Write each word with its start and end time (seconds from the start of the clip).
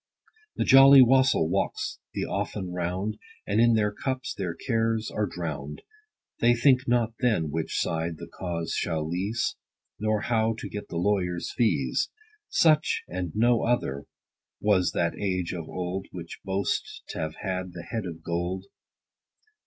The 0.55 0.63
jolly 0.65 1.03
wassal 1.03 1.47
walks 1.47 1.99
the 2.15 2.25
often 2.25 2.71
round, 2.73 3.19
50 3.45 3.45
And 3.51 3.61
in 3.61 3.73
their 3.75 3.91
cups 3.91 4.33
their 4.33 4.55
cares 4.55 5.11
are 5.11 5.27
drown'd: 5.27 5.83
They 6.39 6.55
think 6.55 6.87
not 6.87 7.13
then, 7.19 7.51
which 7.51 7.79
side 7.79 8.17
the 8.17 8.25
cause 8.25 8.73
shall 8.73 9.07
leese, 9.07 9.57
Nor 9.99 10.21
how 10.21 10.55
to 10.57 10.67
get 10.67 10.87
the 10.89 10.97
lawyer 10.97 11.37
fees. 11.39 12.09
Such 12.49 13.03
and 13.09 13.31
no 13.35 13.61
other 13.61 14.05
was 14.59 14.93
that 14.93 15.13
age 15.19 15.53
of 15.53 15.69
old, 15.69 16.07
Which 16.11 16.39
boasts 16.43 17.03
t' 17.07 17.19
have 17.19 17.35
had 17.43 17.73
the 17.73 17.83
head 17.83 18.07
of 18.07 18.23
gold. 18.23 18.65